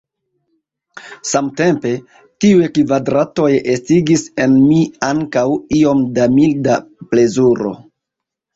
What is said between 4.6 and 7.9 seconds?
mi ankaŭ iom da milda plezuro.